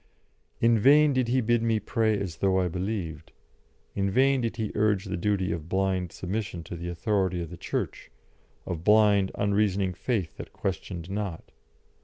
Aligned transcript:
In 0.59 0.79
vain 0.79 1.13
did 1.13 1.27
he 1.27 1.41
bid 1.41 1.61
me 1.61 1.79
pray 1.79 2.19
as 2.19 2.37
though 2.37 2.57
I 2.59 2.67
believed; 2.67 3.31
in 3.93 4.09
vain 4.09 4.41
did 4.41 4.55
he 4.57 4.71
urge 4.73 5.05
the 5.05 5.15
duty 5.15 5.51
of 5.51 5.69
blind 5.69 6.11
submission 6.11 6.63
to 6.63 6.75
the 6.75 6.89
authority 6.89 7.39
of 7.39 7.51
the 7.51 7.55
Church, 7.55 8.09
of 8.65 8.83
blind, 8.83 9.29
unreasoning 9.35 9.93
faith 9.93 10.37
that 10.37 10.53
questioned 10.53 11.11
not. 11.11 11.51